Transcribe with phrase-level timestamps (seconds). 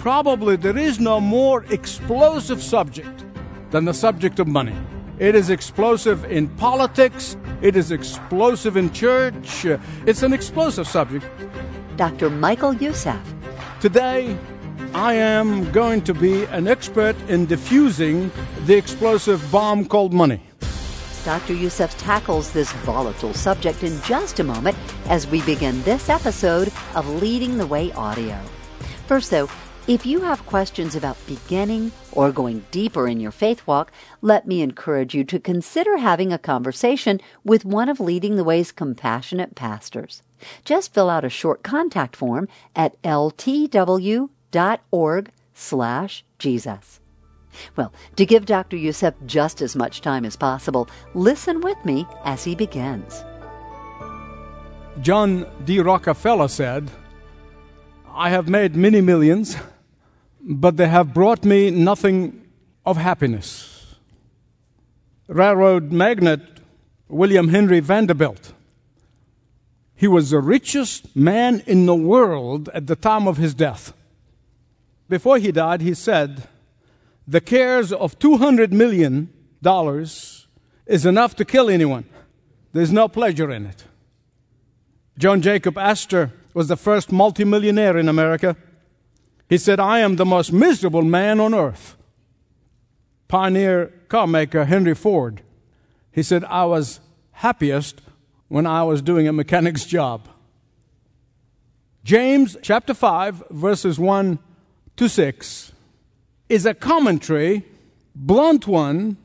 [0.00, 3.22] Probably there is no more explosive subject
[3.70, 4.74] than the subject of money.
[5.18, 9.66] It is explosive in politics, it is explosive in church,
[10.06, 11.26] it's an explosive subject.
[11.98, 12.30] Dr.
[12.30, 13.20] Michael Youssef.
[13.78, 14.38] Today,
[14.94, 18.32] I am going to be an expert in diffusing
[18.64, 20.42] the explosive bomb called money.
[21.26, 21.52] Dr.
[21.52, 24.78] Youssef tackles this volatile subject in just a moment
[25.10, 28.40] as we begin this episode of Leading the Way Audio.
[29.06, 29.50] First, though,
[29.90, 33.90] if you have questions about beginning or going deeper in your faith walk,
[34.22, 38.70] let me encourage you to consider having a conversation with one of Leading the Way's
[38.70, 40.22] compassionate pastors.
[40.64, 44.30] Just fill out a short contact form at ltw.org
[45.54, 47.00] slash Jesus.
[47.74, 48.76] Well, to give Dr.
[48.76, 53.24] Youssef just as much time as possible, listen with me as he begins.
[55.00, 55.80] John D.
[55.80, 56.92] Rockefeller said,
[58.08, 59.56] I have made many millions
[60.40, 62.46] but they have brought me nothing
[62.84, 63.96] of happiness.
[65.28, 66.40] Railroad magnate
[67.08, 68.52] William Henry Vanderbilt.
[69.94, 73.92] He was the richest man in the world at the time of his death.
[75.08, 76.48] Before he died, he said,
[77.28, 79.28] The cares of $200 million
[80.86, 82.06] is enough to kill anyone.
[82.72, 83.84] There's no pleasure in it.
[85.18, 88.56] John Jacob Astor was the first multimillionaire in America.
[89.50, 91.96] He said, I am the most miserable man on earth.
[93.26, 95.42] Pioneer car maker Henry Ford.
[96.12, 97.00] He said, I was
[97.32, 98.00] happiest
[98.46, 100.28] when I was doing a mechanic's job.
[102.04, 104.38] James chapter 5, verses 1
[104.96, 105.72] to 6
[106.48, 107.64] is a commentary,
[108.14, 109.16] blunt one,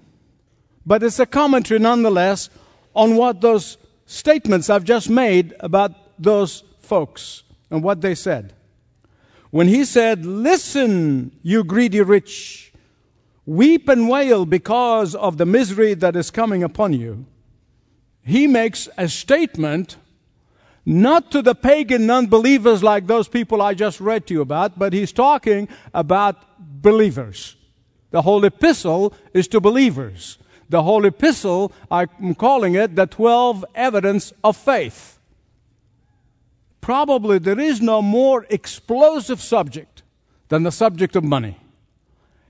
[0.88, 2.50] but it's a commentary nonetheless
[2.96, 8.56] on what those statements I've just made about those folks and what they said
[9.56, 12.74] when he said, Listen, you greedy rich,
[13.46, 17.26] weep and wail because of the misery that is coming upon you,
[18.22, 19.96] he makes a statement
[20.86, 24.92] not to the pagan unbelievers like those people I just read to you about, but
[24.92, 27.56] he's talking about believers.
[28.12, 30.38] The whole epistle is to believers.
[30.68, 35.15] The whole epistle, I'm calling it the 12 evidence of faith
[36.86, 40.04] probably there is no more explosive subject
[40.50, 41.58] than the subject of money.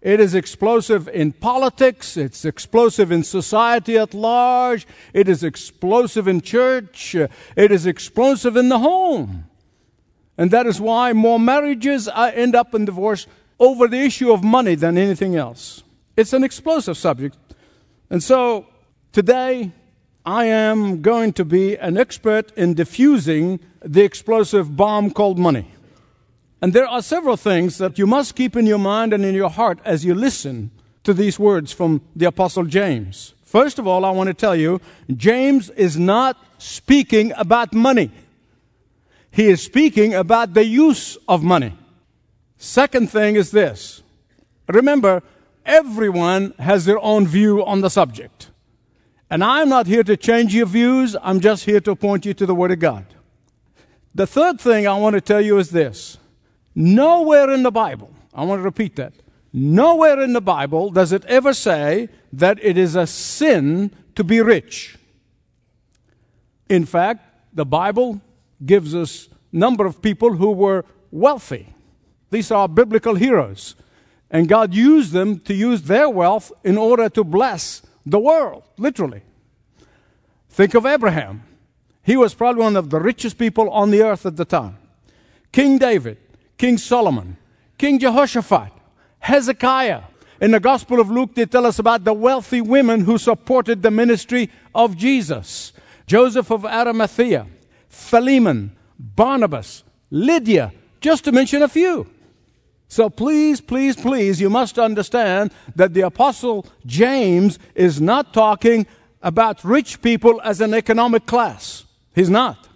[0.01, 2.17] It is explosive in politics.
[2.17, 4.85] It's explosive in society at large.
[5.13, 7.15] It is explosive in church.
[7.15, 9.45] Uh, it is explosive in the home.
[10.37, 14.43] And that is why more marriages uh, end up in divorce over the issue of
[14.43, 15.81] money than anything else.
[16.17, 17.37] It's an explosive subject.
[18.09, 18.67] And so
[19.13, 19.71] today,
[20.25, 25.71] I am going to be an expert in diffusing the explosive bomb called money.
[26.61, 29.51] And there are several things that you must keep in your mind and in your
[29.51, 30.71] heart as you listen
[31.03, 33.35] to these words from the Apostle James.
[33.43, 34.81] First of all, I want to tell you,
[35.15, 38.09] James is not speaking about money.
[39.29, 41.77] He is speaking about the use of money.
[42.57, 44.01] Second thing is this.
[44.67, 45.21] Remember,
[45.67, 48.49] everyone has their own view on the subject.
[49.35, 52.45] And I'm not here to change your views, I'm just here to point you to
[52.45, 53.05] the Word of God.
[54.13, 56.17] The third thing I want to tell you is this
[56.73, 59.11] nowhere in the Bible, I want to repeat that,
[59.51, 64.39] nowhere in the Bible does it ever say that it is a sin to be
[64.39, 64.97] rich.
[66.69, 68.21] In fact, the Bible
[68.65, 71.75] gives us number of people who were wealthy.
[72.31, 73.75] These are biblical heroes.
[74.31, 79.21] And God used them to use their wealth in order to bless the world, literally.
[80.49, 81.43] Think of Abraham.
[82.03, 84.77] He was probably one of the richest people on the earth at the time.
[85.51, 86.17] King David,
[86.57, 87.37] King Solomon,
[87.77, 88.71] King Jehoshaphat,
[89.19, 90.03] Hezekiah.
[90.41, 93.91] In the Gospel of Luke, they tell us about the wealthy women who supported the
[93.91, 95.73] ministry of Jesus
[96.07, 97.47] Joseph of Arimathea,
[97.89, 100.71] Philemon, Barnabas, Lydia,
[101.01, 102.07] just to mention a few.
[102.95, 108.87] So please, please, please, you must understand that the Apostle James is not talking
[109.21, 111.83] about rich people as an economic class.
[112.13, 112.69] He's not.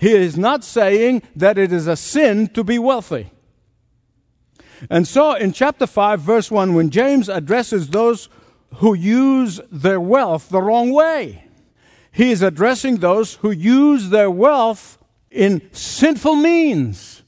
[0.00, 3.30] He is not saying that it is a sin to be wealthy.
[4.90, 8.28] And so in chapter 5, verse 1, when James addresses those
[8.78, 11.44] who use their wealth the wrong way,
[12.10, 14.98] he is addressing those who use their wealth
[15.30, 17.21] in sinful means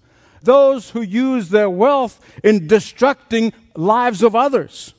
[0.44, 4.94] those who use their wealth in destructing lives of others.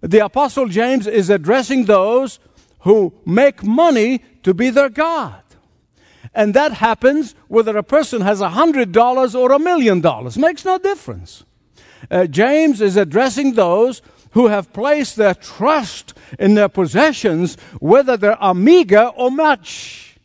[0.00, 2.38] The Apostle James is addressing those
[2.80, 5.42] who make money to be their God.
[6.34, 10.38] And that happens whether a person has a hundred dollars or a million dollars.
[10.38, 11.44] Makes no difference.
[12.10, 18.28] Uh, James is addressing those who have placed their trust in their possessions, whether they
[18.28, 20.16] are meager or much.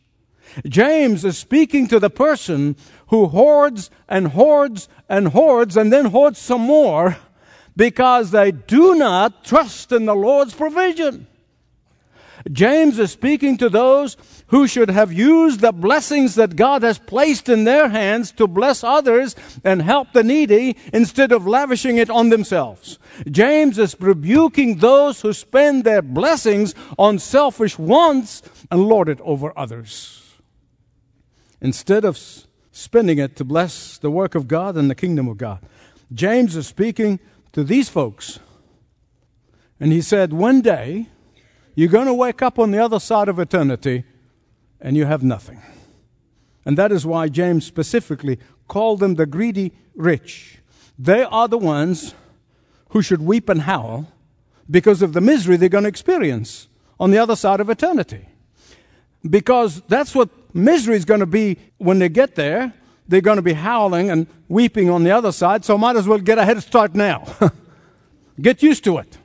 [0.66, 2.74] James is speaking to the person
[3.08, 7.16] who hoards and hoards and hoards and then hoards some more
[7.76, 11.26] because they do not trust in the Lord's provision.
[12.50, 14.16] James is speaking to those
[14.48, 18.82] who should have used the blessings that God has placed in their hands to bless
[18.82, 22.98] others and help the needy instead of lavishing it on themselves.
[23.30, 29.52] James is rebuking those who spend their blessings on selfish wants and lord it over
[29.58, 30.24] others.
[31.60, 32.16] Instead of
[32.78, 35.58] spending it to bless the work of God and the kingdom of God.
[36.12, 37.18] James is speaking
[37.52, 38.38] to these folks.
[39.80, 41.08] And he said, One day,
[41.74, 44.04] you're going to wake up on the other side of eternity
[44.80, 45.60] and you have nothing.
[46.64, 48.38] And that is why James specifically
[48.68, 50.58] called them the greedy rich.
[50.98, 52.14] They are the ones
[52.90, 54.12] who should weep and howl
[54.70, 56.68] because of the misery they're going to experience
[57.00, 58.28] on the other side of eternity.
[59.28, 62.72] Because that's what misery is going to be when they get there.
[63.06, 66.18] They're going to be howling and weeping on the other side, so might as well
[66.18, 67.26] get a head start now.
[68.40, 69.18] get used to it.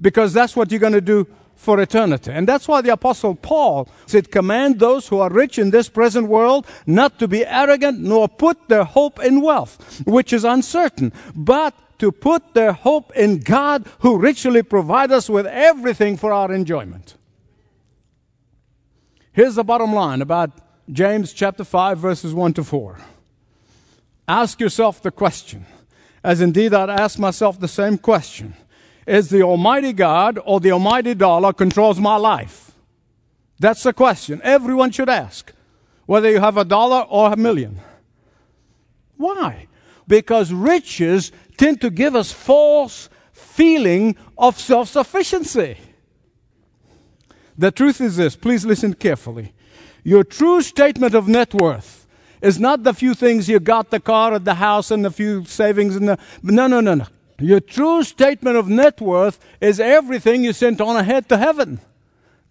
[0.00, 1.26] Because that's what you're going to do
[1.56, 2.30] for eternity.
[2.30, 6.28] And that's why the apostle Paul said, command those who are rich in this present
[6.28, 11.74] world not to be arrogant nor put their hope in wealth, which is uncertain, but
[11.98, 17.15] to put their hope in God who richly provides us with everything for our enjoyment.
[19.36, 20.50] Here's the bottom line about
[20.90, 22.98] James chapter 5 verses 1 to 4.
[24.26, 25.66] Ask yourself the question,
[26.24, 28.54] as indeed I'd ask myself the same question
[29.06, 32.72] is the Almighty God or the Almighty dollar controls my life?
[33.58, 35.52] That's the question everyone should ask,
[36.06, 37.78] whether you have a dollar or a million.
[39.18, 39.66] Why?
[40.08, 45.76] Because riches tend to give us false feeling of self-sufficiency.
[47.58, 49.52] The truth is this, please listen carefully.
[50.04, 52.06] Your true statement of net worth
[52.42, 55.44] is not the few things you got, the car and the house and the few
[55.44, 57.06] savings and the, no, no, no, no.
[57.38, 61.80] Your true statement of net worth is everything you sent on ahead to heaven.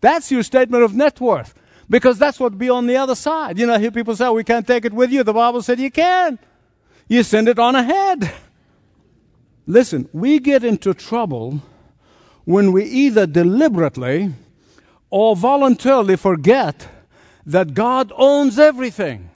[0.01, 1.53] That's your statement of net worth.
[1.89, 3.59] Because that's what be on the other side.
[3.59, 5.23] You know, I hear people say, oh, we can't take it with you.
[5.23, 6.39] The Bible said you can.
[7.07, 8.31] You send it on ahead.
[9.67, 11.61] Listen, we get into trouble
[12.43, 14.33] when we either deliberately
[15.09, 16.87] or voluntarily forget
[17.45, 19.29] that God owns everything.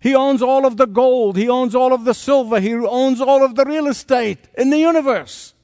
[0.00, 1.36] He owns all of the gold.
[1.36, 2.60] He owns all of the silver.
[2.60, 5.54] He owns all of the real estate in the universe.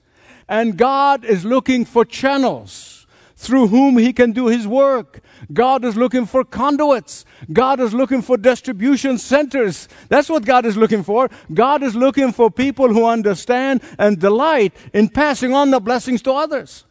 [0.48, 3.06] And God is looking for channels
[3.36, 5.20] through whom He can do His work.
[5.52, 7.24] God is looking for conduits.
[7.52, 9.88] God is looking for distribution centers.
[10.08, 11.30] That's what God is looking for.
[11.52, 16.32] God is looking for people who understand and delight in passing on the blessings to
[16.32, 16.84] others.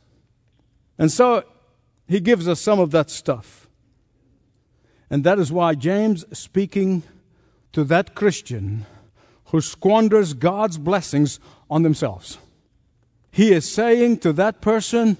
[0.97, 1.43] And so
[2.09, 3.69] He gives us some of that stuff.
[5.11, 7.03] And that is why James, speaking
[7.71, 8.87] to that Christian
[9.45, 11.39] who squanders God's blessings
[11.69, 12.39] on themselves.
[13.31, 15.17] He is saying to that person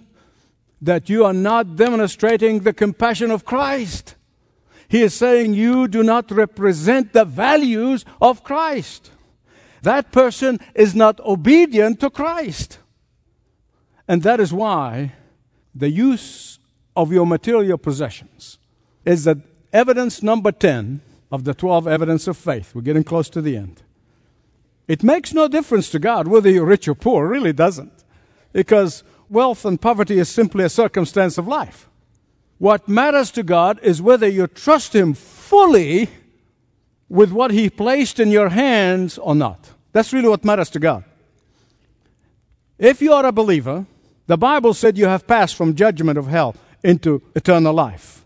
[0.82, 4.16] that you are not demonstrating the compassion of Christ.
[4.88, 9.12] He is saying you do not represent the values of Christ.
[9.84, 12.80] That person is not obedient to Christ.
[14.08, 15.14] And that is why
[15.76, 16.58] the use
[17.02, 18.60] of your material possessions
[19.06, 19.42] is the
[19.72, 21.00] evidence number 10
[21.32, 22.76] of the 12 evidence of faith.
[22.76, 23.82] We're getting close to the end.
[24.86, 28.04] It makes no difference to God whether you're rich or poor, it really doesn't.
[28.52, 31.88] Because wealth and poverty is simply a circumstance of life.
[32.58, 36.10] What matters to God is whether you trust Him fully
[37.08, 39.70] with what He placed in your hands or not.
[39.94, 41.06] That's really what matters to God.
[42.78, 43.86] If you are a believer,
[44.28, 48.26] the Bible said you have passed from judgment of hell into eternal life.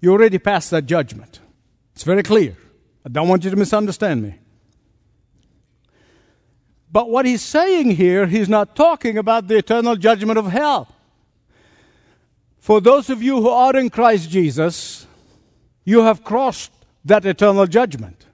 [0.00, 1.40] You already passed that judgment.
[1.94, 2.56] It's very clear.
[3.04, 4.34] I don't want you to misunderstand me.
[6.90, 10.88] But what he's saying here, he's not talking about the eternal judgment of hell.
[12.58, 15.06] For those of you who are in Christ Jesus,
[15.84, 16.72] you have crossed
[17.04, 18.26] that eternal judgment.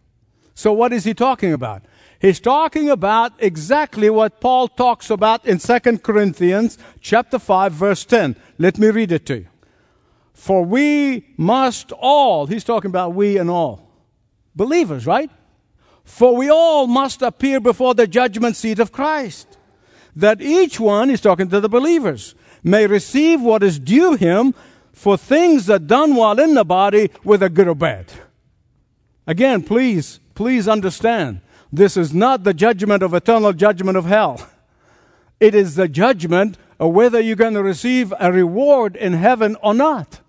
[0.55, 1.83] So what is he talking about?
[2.25, 8.35] He's talking about exactly what Paul talks about in 2 Corinthians chapter 5 verse 10.
[8.57, 9.47] Let me read it to you.
[10.33, 13.91] For we must all, he's talking about we and all.
[14.57, 15.31] Believers, right?
[16.03, 19.59] For we all must appear before the judgment seat of Christ.
[20.17, 24.55] That each one, he's talking to the believers, may receive what is due him
[24.95, 28.11] for things that done while in the body, whether good or bad.
[29.27, 31.43] Again, please, please understand.
[31.75, 34.49] This is not the judgment of eternal judgment of hell.
[35.41, 39.75] It is the judgment of whether you're going to receive a reward in heaven or
[39.75, 40.21] not.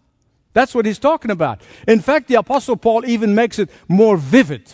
[0.53, 1.61] That's what he's talking about.
[1.87, 4.73] In fact, the apostle Paul even makes it more vivid.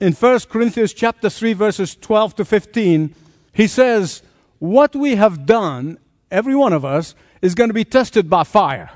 [0.00, 3.14] In 1 Corinthians chapter 3 verses 12 to 15,
[3.52, 4.22] he says,
[4.60, 5.98] "What we have done,
[6.30, 8.90] every one of us, is going to be tested by fire."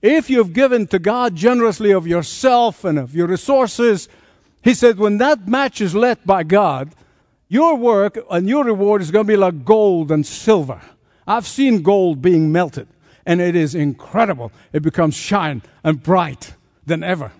[0.00, 4.08] If you've given to God generously of yourself and of your resources,
[4.64, 6.94] he said, when that match is lit by God,
[7.48, 10.80] your work and your reward is going to be like gold and silver.
[11.26, 12.88] I've seen gold being melted,
[13.26, 14.52] and it is incredible.
[14.72, 16.54] It becomes shine and bright
[16.86, 17.32] than ever.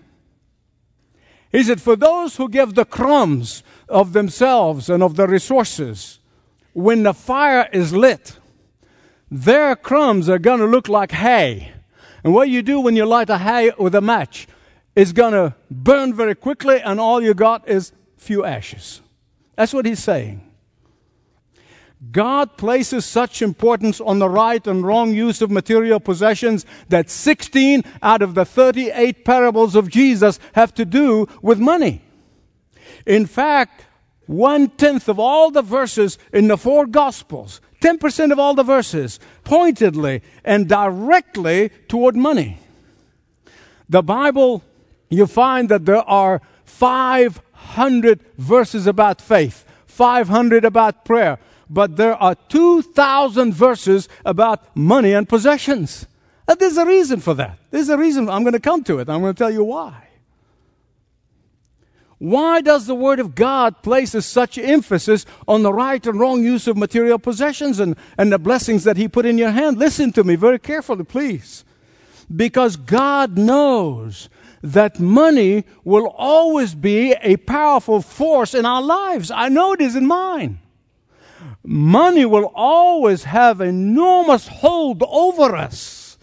[1.51, 6.19] He said, For those who give the crumbs of themselves and of their resources,
[6.73, 8.37] when the fire is lit,
[9.31, 11.71] their crumbs are going to look like hay.
[12.23, 14.47] And what you do when you light a hay with a match
[14.95, 19.01] is going to burn very quickly, and all you got is few ashes.
[19.55, 20.41] That's what he's saying.
[22.11, 27.83] God places such importance on the right and wrong use of material possessions that 16
[28.01, 32.01] out of the 38 parables of Jesus have to do with money.
[33.05, 33.85] In fact,
[34.27, 39.19] one tenth of all the verses in the four Gospels, 10% of all the verses,
[39.43, 42.59] pointedly and directly toward money.
[43.87, 44.63] The Bible,
[45.09, 52.35] you find that there are 500 verses about faith, 500 about prayer, but there are
[52.35, 56.07] 2,000 verses about money and possessions.
[56.47, 57.57] And there's a reason for that.
[57.71, 58.29] There's a reason.
[58.29, 59.09] I'm going to come to it.
[59.09, 60.05] I'm going to tell you why.
[62.17, 66.65] Why does the Word of God places such emphasis on the right and wrong use
[66.67, 69.77] of material possessions and, and the blessings that He put in your hand?
[69.77, 71.65] Listen to me very carefully, please.
[72.33, 74.29] Because God knows
[74.61, 79.31] that money will always be a powerful force in our lives.
[79.31, 80.59] I know it is in mine
[81.65, 86.17] money will always have enormous hold over us.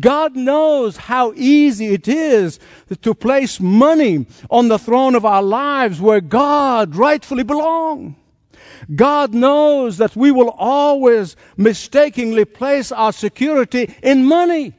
[0.00, 2.60] God knows how easy it is
[3.02, 8.14] to place money on the throne of our lives where God rightfully belongs.
[8.94, 14.74] God knows that we will always mistakenly place our security in money.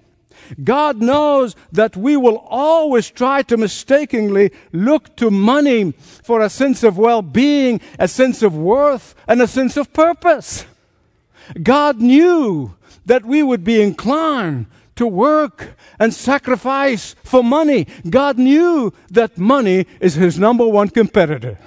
[0.63, 6.83] God knows that we will always try to mistakenly look to money for a sense
[6.83, 10.65] of well being, a sense of worth, and a sense of purpose.
[11.61, 12.75] God knew
[13.05, 17.87] that we would be inclined to work and sacrifice for money.
[18.09, 21.59] God knew that money is his number one competitor.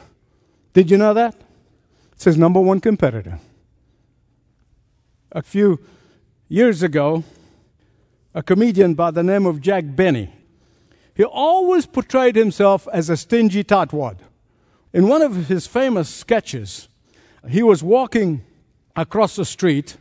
[0.72, 1.34] Did you know that?
[2.12, 3.38] It's his number one competitor.
[5.32, 5.78] A few
[6.48, 7.22] years ago,
[8.38, 10.32] a comedian by the name of Jack Benny.
[11.12, 14.18] He always portrayed himself as a stingy tightwad.
[14.92, 16.88] In one of his famous sketches,
[17.48, 18.44] he was walking
[18.94, 19.96] across the street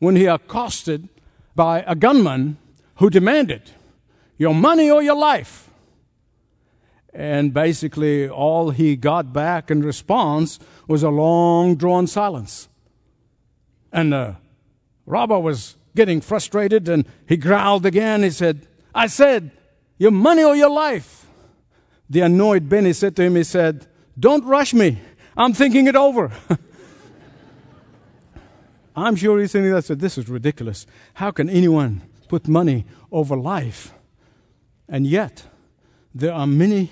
[0.00, 1.08] when he accosted
[1.54, 2.56] by a gunman
[2.96, 3.70] who demanded
[4.38, 5.70] your money or your life.
[7.14, 10.58] And basically, all he got back in response
[10.88, 12.68] was a long drawn silence.
[13.92, 14.34] And the
[15.06, 18.22] robber was getting frustrated and he growled again.
[18.22, 19.50] He said, I said,
[19.98, 21.26] your money or your life.
[22.10, 23.86] The annoyed Benny said to him, he said,
[24.18, 25.00] don't rush me.
[25.36, 26.32] I'm thinking it over.
[28.96, 29.84] I'm sure he's thinking that.
[29.84, 30.86] Said, this is ridiculous.
[31.14, 33.92] How can anyone put money over life?
[34.88, 35.44] And yet,
[36.14, 36.90] there are many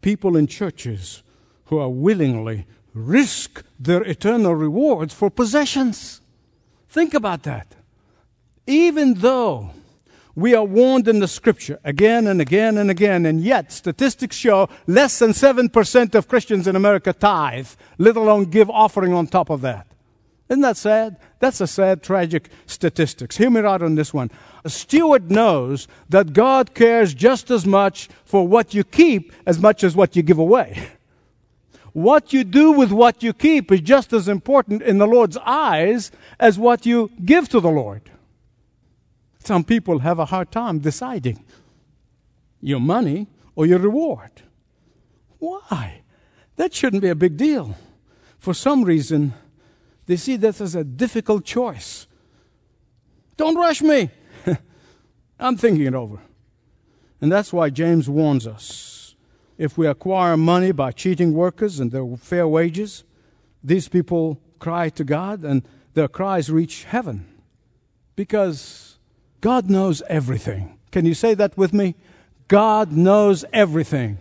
[0.00, 1.22] people in churches
[1.66, 6.20] who are willingly risk their eternal rewards for possessions.
[6.88, 7.76] Think about that
[8.66, 9.70] even though
[10.34, 14.68] we are warned in the scripture again and again and again, and yet statistics show
[14.86, 19.62] less than 7% of Christians in America tithe, let alone give offering on top of
[19.62, 19.86] that.
[20.48, 21.16] Isn't that sad?
[21.40, 23.36] That's a sad, tragic statistics.
[23.36, 24.30] Hear me right on this one.
[24.64, 29.82] A steward knows that God cares just as much for what you keep as much
[29.82, 30.90] as what you give away.
[31.92, 36.12] What you do with what you keep is just as important in the Lord's eyes
[36.38, 38.02] as what you give to the Lord.
[39.46, 41.44] Some people have a hard time deciding
[42.60, 44.42] your money or your reward.
[45.38, 46.02] Why?
[46.56, 47.76] That shouldn't be a big deal.
[48.40, 49.34] For some reason,
[50.06, 52.08] they see that as a difficult choice.
[53.36, 54.10] Don't rush me.
[55.38, 56.18] I'm thinking it over.
[57.20, 59.14] And that's why James warns us.
[59.58, 63.04] If we acquire money by cheating workers and their fair wages,
[63.62, 65.62] these people cry to God and
[65.94, 67.28] their cries reach heaven.
[68.16, 68.95] Because
[69.46, 70.76] God knows everything.
[70.90, 71.94] Can you say that with me?
[72.48, 74.18] God knows everything.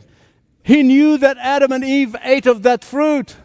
[0.62, 3.36] He knew that Adam and Eve ate of that fruit.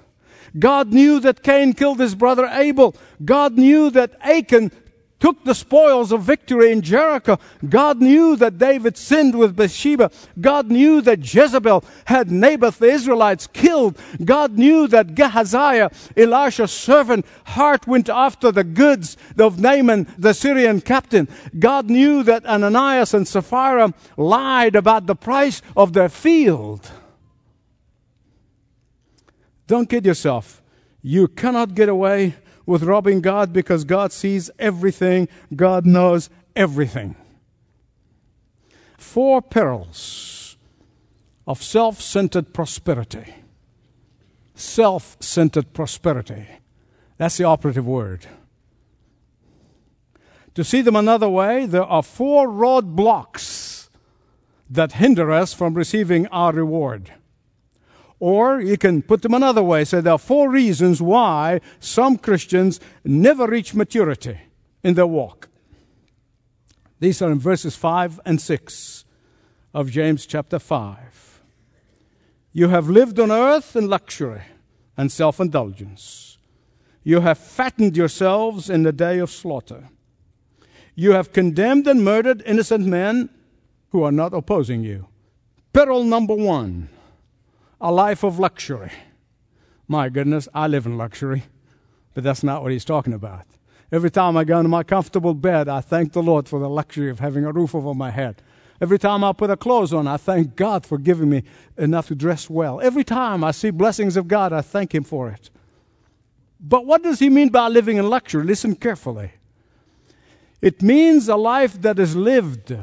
[0.59, 2.95] God knew that Cain killed his brother Abel.
[3.25, 4.73] God knew that Achan
[5.21, 7.39] took the spoils of victory in Jericho.
[7.69, 10.11] God knew that David sinned with Bathsheba.
[10.41, 13.99] God knew that Jezebel had Naboth the Israelites killed.
[14.25, 15.87] God knew that Gehazi,
[16.17, 21.29] Elisha's servant, heart went after the goods of Naaman, the Syrian captain.
[21.59, 26.91] God knew that Ananias and Sapphira lied about the price of their field.
[29.67, 30.63] Don't kid yourself.
[31.03, 32.35] You cannot get away
[32.71, 37.17] with robbing God because God sees everything, God knows everything.
[38.97, 40.57] Four perils
[41.47, 43.35] of self centered prosperity.
[44.55, 46.47] Self centered prosperity.
[47.19, 48.27] That's the operative word.
[50.55, 53.89] To see them another way, there are four roadblocks
[54.69, 57.13] that hinder us from receiving our reward.
[58.21, 59.85] Or you can put them another way.
[59.85, 64.39] Say there are four reasons why some Christians never reach maturity
[64.85, 65.49] in their walk.
[67.01, 69.05] These are in verses 5 and 6
[69.73, 71.41] of James chapter 5.
[72.53, 74.43] You have lived on earth in luxury
[74.99, 76.37] and self indulgence.
[77.03, 79.89] You have fattened yourselves in the day of slaughter.
[80.95, 83.31] You have condemned and murdered innocent men
[83.91, 85.07] who are not opposing you.
[85.73, 86.91] Peril number one
[87.81, 88.93] a life of luxury.
[89.89, 91.45] My goodness, I live in luxury,
[92.15, 93.47] but that's not what he's talking about.
[93.91, 97.11] Every time I go into my comfortable bed, I thank the Lord for the luxury
[97.11, 98.43] of having a roof over my head.
[98.81, 101.43] Every time I put a clothes on, I thank God for giving me
[101.77, 102.81] enough to dress well.
[102.81, 105.51] Every time I see blessings of God, I thank Him for it.
[106.61, 108.45] But what does He mean by living in luxury?
[108.45, 109.33] Listen carefully.
[110.63, 112.77] It means a life that is lived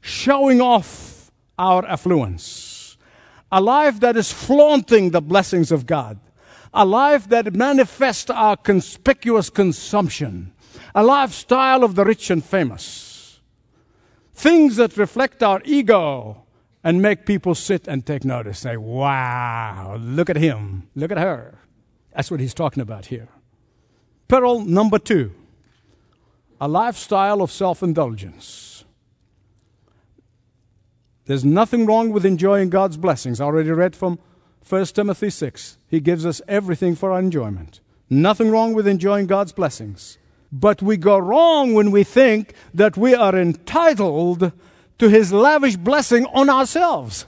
[0.00, 2.63] showing off our affluence
[3.50, 6.18] a life that is flaunting the blessings of God,
[6.72, 10.52] a life that manifests our conspicuous consumption,
[10.94, 13.40] a lifestyle of the rich and famous,
[14.32, 16.44] things that reflect our ego
[16.82, 18.58] and make people sit and take notice.
[18.58, 21.60] Say, wow, look at him, look at her.
[22.14, 23.28] That's what he's talking about here.
[24.28, 25.32] Peril number two
[26.60, 28.73] a lifestyle of self indulgence.
[31.26, 33.40] There's nothing wrong with enjoying God's blessings.
[33.40, 34.18] I already read from
[34.68, 35.78] 1 Timothy 6.
[35.88, 37.80] He gives us everything for our enjoyment.
[38.10, 40.18] Nothing wrong with enjoying God's blessings.
[40.52, 44.52] But we go wrong when we think that we are entitled
[44.98, 47.26] to His lavish blessing on ourselves.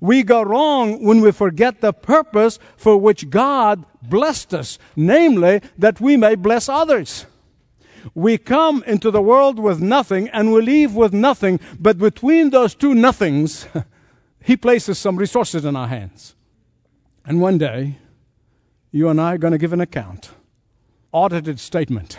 [0.00, 6.00] We go wrong when we forget the purpose for which God blessed us, namely, that
[6.00, 7.26] we may bless others.
[8.14, 12.74] We come into the world with nothing and we leave with nothing, but between those
[12.74, 13.66] two nothings,
[14.42, 16.34] He places some resources in our hands.
[17.24, 17.98] And one day,
[18.90, 20.30] you and I are going to give an account,
[21.12, 22.18] audited statement.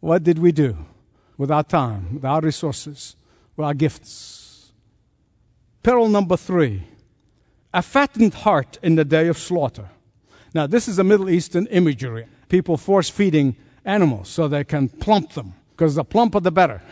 [0.00, 0.76] What did we do
[1.36, 3.16] with our time, with our resources,
[3.56, 4.72] with our gifts?
[5.82, 6.84] Peril number three
[7.72, 9.90] a fattened heart in the day of slaughter.
[10.54, 12.26] Now, this is a Middle Eastern imagery.
[12.48, 16.82] People force feeding animals so they can plump them, because the plumper the better.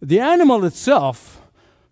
[0.00, 1.40] The animal itself,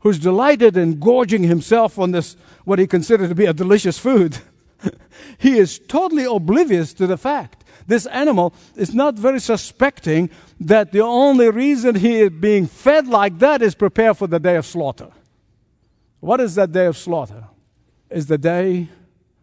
[0.00, 4.38] who's delighted in gorging himself on this, what he considers to be a delicious food,
[5.38, 7.64] he is totally oblivious to the fact.
[7.86, 13.38] This animal is not very suspecting that the only reason he is being fed like
[13.38, 15.10] that is prepare for the day of slaughter.
[16.20, 17.44] What is that day of slaughter?
[18.10, 18.88] Is the day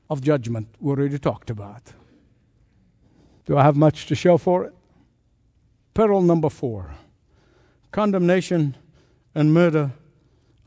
[0.10, 1.82] of judgment we already talked about.
[3.48, 4.74] Do I have much to show for it?
[5.94, 6.92] Peril number four
[7.92, 8.76] condemnation
[9.34, 9.92] and murder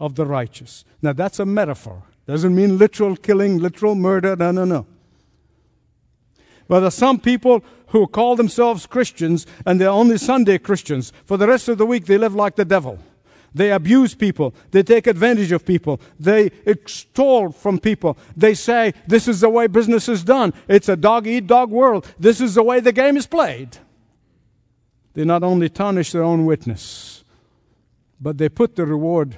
[0.00, 0.84] of the righteous.
[1.02, 2.02] Now, that's a metaphor.
[2.26, 4.34] Doesn't mean literal killing, literal murder.
[4.34, 4.86] No, no, no.
[6.66, 11.12] But there are some people who call themselves Christians and they're only Sunday Christians.
[11.24, 12.98] For the rest of the week, they live like the devil.
[13.54, 14.54] They abuse people.
[14.70, 16.00] They take advantage of people.
[16.18, 18.16] They extort from people.
[18.36, 20.52] They say, this is the way business is done.
[20.68, 22.12] It's a dog eat dog world.
[22.18, 23.78] This is the way the game is played.
[25.14, 27.24] They not only tarnish their own witness,
[28.20, 29.36] but they put the reward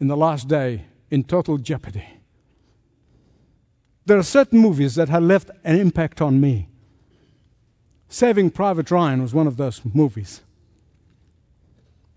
[0.00, 2.06] in the last day in total jeopardy.
[4.06, 6.68] There are certain movies that have left an impact on me.
[8.08, 10.40] Saving Private Ryan was one of those movies.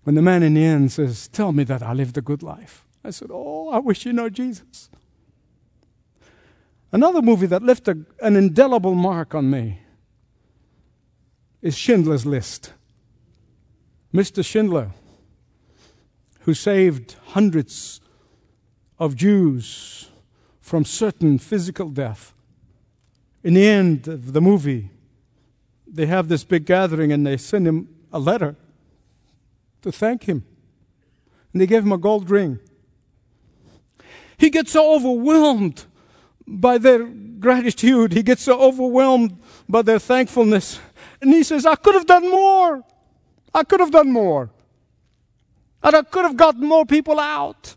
[0.04, 2.84] When the man in the end says, Tell me that I lived a good life.
[3.04, 4.90] I said, Oh, I wish you know Jesus.
[6.90, 9.80] Another movie that left a, an indelible mark on me
[11.62, 12.72] is Schindler's List.
[14.12, 14.44] Mr.
[14.44, 14.90] Schindler,
[16.40, 18.00] who saved hundreds
[18.98, 20.10] of Jews
[20.60, 22.34] from certain physical death.
[23.42, 24.90] In the end of the movie,
[25.86, 28.56] they have this big gathering and they send him a letter
[29.82, 30.44] to thank him.
[31.52, 32.58] And they gave him a gold ring.
[34.38, 35.84] He gets so overwhelmed
[36.46, 38.12] by their gratitude.
[38.12, 40.80] He gets so overwhelmed by their thankfulness.
[41.20, 42.82] And he says, I could have done more.
[43.54, 44.50] I could have done more.
[45.82, 47.76] And I could have gotten more people out.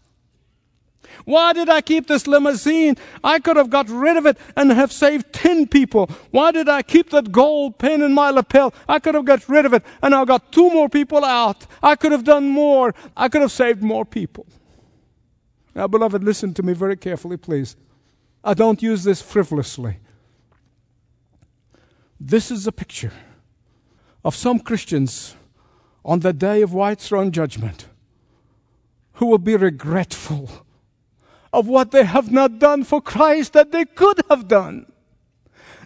[1.26, 2.96] Why did I keep this limousine?
[3.24, 6.08] I could have got rid of it and have saved 10 people.
[6.30, 8.74] Why did I keep that gold pin in my lapel?
[8.88, 11.66] I could have got rid of it and I got two more people out.
[11.82, 12.94] I could have done more.
[13.18, 14.46] I could have saved more people.
[15.74, 17.76] Now, beloved, listen to me very carefully, please.
[18.44, 19.98] I don't use this frivolously.
[22.20, 23.12] This is a picture
[24.24, 25.36] of some Christians
[26.06, 27.88] on the day of white throne judgment
[29.14, 30.65] who will be regretful
[31.56, 34.92] of what they have not done for Christ that they could have done.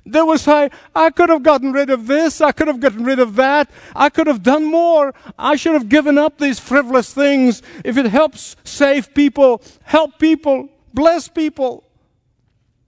[0.03, 3.19] They will say, I could have gotten rid of this, I could have gotten rid
[3.19, 7.61] of that, I could have done more, I should have given up these frivolous things.
[7.85, 11.83] If it helps save people, help people, bless people.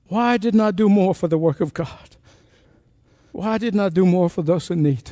[0.07, 2.15] Why didn't I do more for the work of God?
[3.31, 5.11] Why didn't I do more for those in need?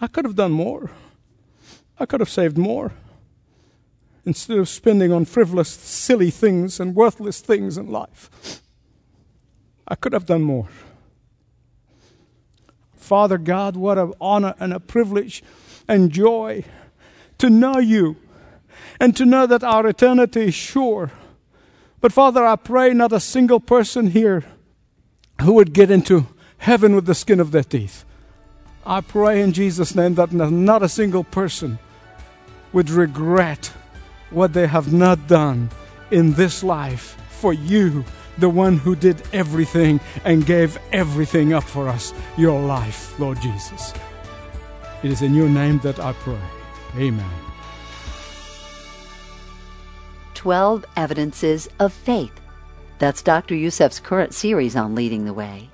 [0.00, 0.90] I could have done more.
[2.00, 2.92] I could have saved more
[4.24, 8.62] instead of spending on frivolous, silly things and worthless things in life.
[9.88, 10.68] I could have done more.
[12.94, 15.42] Father God, what an honor and a privilege
[15.88, 16.64] and joy
[17.38, 18.16] to know you
[19.00, 21.10] and to know that our eternity is sure.
[22.00, 24.44] But Father, I pray not a single person here
[25.40, 28.04] who would get into heaven with the skin of their teeth.
[28.86, 31.78] I pray in Jesus' name that not a single person
[32.72, 33.72] would regret
[34.32, 35.70] what they have not done
[36.10, 38.04] in this life for you,
[38.38, 43.92] the one who did everything and gave everything up for us, your life, Lord Jesus.
[45.02, 46.38] It is in your name that I pray.
[46.96, 47.30] Amen.
[50.34, 52.40] 12 Evidences of Faith.
[52.98, 53.54] That's Dr.
[53.54, 55.70] Youssef's current series on leading the way.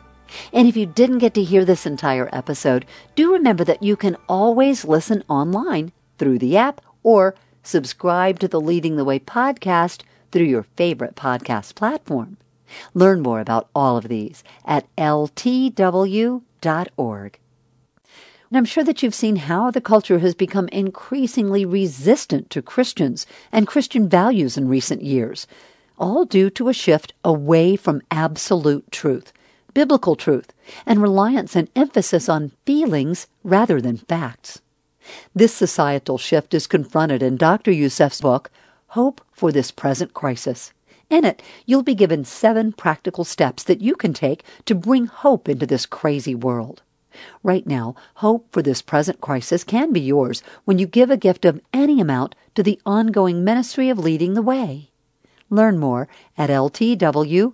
[0.53, 4.16] And if you didn't get to hear this entire episode, do remember that you can
[4.29, 7.35] always listen online through the app or
[7.68, 10.00] subscribe to the Leading the Way podcast
[10.33, 12.38] through your favorite podcast platform.
[12.94, 16.42] Learn more about all of these at ltw.org.
[18.50, 23.26] And I'm sure that you've seen how the culture has become increasingly resistant to Christians
[23.52, 25.46] and Christian values in recent years,
[25.98, 29.35] all due to a shift away from absolute truth,
[29.74, 30.54] biblical truth,
[30.87, 34.62] and reliance and emphasis on feelings rather than facts.
[35.35, 37.71] This societal shift is confronted in Dr.
[37.71, 38.51] Youssef's book,
[38.88, 40.73] Hope for This Present Crisis.
[41.11, 45.49] In it, you'll be given seven practical steps that you can take to bring hope
[45.49, 46.83] into this crazy world.
[47.42, 51.44] Right now, hope for this present crisis can be yours when you give a gift
[51.44, 54.90] of any amount to the ongoing ministry of leading the way.
[55.51, 57.53] Learn more at ltw.org.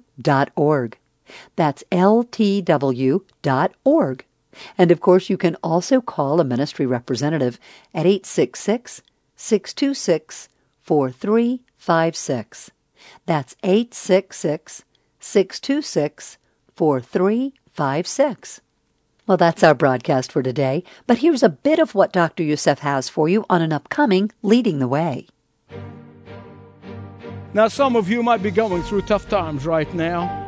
[1.57, 3.25] That's ltw.org.
[4.77, 7.59] And of course, you can also call a ministry representative
[7.95, 9.03] at 866
[9.37, 10.49] 626
[10.83, 12.71] 4356.
[13.27, 14.85] That's 866
[15.21, 16.39] 626
[16.75, 18.61] 4356.
[19.27, 22.43] Well, that's our broadcast for today, but here's a bit of what Dr.
[22.43, 25.29] Youssef has for you on an upcoming Leading the Way.
[27.55, 30.43] Now, some of you might be going through tough times right now.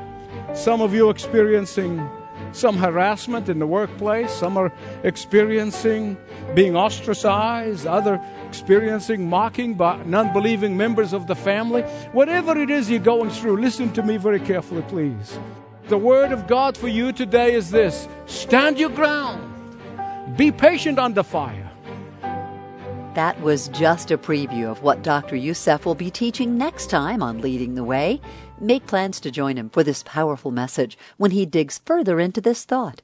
[0.55, 2.07] Some of you experiencing
[2.53, 6.17] some harassment in the workplace, some are experiencing
[6.55, 11.83] being ostracized, other experiencing mocking by non believing members of the family.
[12.13, 15.39] Whatever it is you're going through, listen to me very carefully, please.
[15.89, 19.77] The word of God for you today is this stand your ground,
[20.37, 21.71] be patient under fire.
[23.15, 25.37] That was just a preview of what Dr.
[25.37, 28.21] Youssef will be teaching next time on Leading the Way.
[28.61, 32.65] Make plans to join him for this powerful message when he digs further into this
[32.65, 33.03] thought.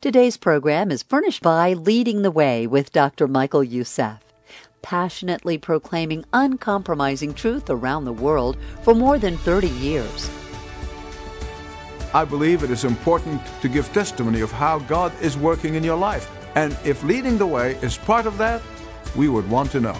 [0.00, 3.28] Today's program is furnished by Leading the Way with Dr.
[3.28, 4.24] Michael Youssef,
[4.80, 10.30] passionately proclaiming uncompromising truth around the world for more than 30 years.
[12.14, 15.98] I believe it is important to give testimony of how God is working in your
[15.98, 16.30] life.
[16.54, 18.62] And if leading the way is part of that,
[19.14, 19.96] we would want to know.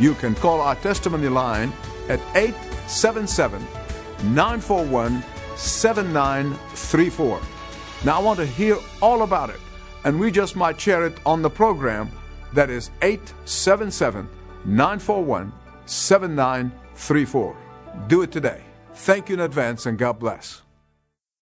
[0.00, 1.72] You can call our testimony line
[2.08, 3.64] at 877
[4.22, 5.22] 941
[5.56, 7.40] 7934.
[8.04, 9.60] Now, I want to hear all about it,
[10.04, 12.10] and we just might share it on the program.
[12.52, 14.28] That is 877
[14.64, 15.52] 941
[15.86, 17.56] 7934.
[18.08, 18.62] Do it today.
[18.94, 20.62] Thank you in advance and God bless.